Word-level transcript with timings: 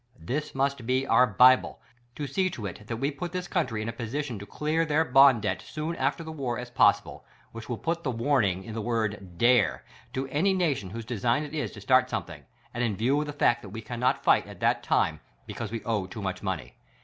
This 0.17 0.55
must 0.55 0.87
be 0.87 1.05
our 1.05 1.27
bible: 1.27 1.79
To 2.15 2.25
see 2.25 2.49
to 2.49 2.65
it 2.65 2.87
that 2.87 2.97
we 2.97 3.11
put 3.11 3.31
this 3.33 3.47
country 3.47 3.83
in 3.83 3.87
a 3.87 3.93
position 3.93 4.39
to 4.39 4.47
clear 4.47 4.83
their 4.83 5.05
Bond 5.05 5.43
debt 5.43 5.61
soon 5.61 5.95
after 5.95 6.23
the 6.23 6.31
WAR 6.31 6.57
as 6.57 6.71
possible, 6.71 7.23
which 7.51 7.69
will 7.69 7.77
put 7.77 8.01
the 8.03 8.09
warning 8.09 8.63
in 8.63 8.73
the 8.73 8.81
word 8.81 9.37
DARE 9.37 9.83
to 10.13 10.27
any 10.29 10.53
nation 10.55 10.89
whose 10.89 11.05
design 11.05 11.43
it 11.43 11.53
is 11.53 11.69
to 11.73 11.81
start 11.81 12.09
something, 12.09 12.41
and 12.73 12.83
in 12.83 12.97
view 12.97 13.19
of 13.21 13.27
the 13.27 13.31
fact 13.31 13.61
that 13.61 13.69
we 13.69 13.81
cannot 13.83 14.23
fight 14.23 14.47
at 14.47 14.59
that 14.59 14.81
time, 14.81 15.19
because 15.45 15.69
we 15.71 15.83
owe 15.83 16.07
too 16.07 16.23
much 16.23 16.41
money. 16.41 16.73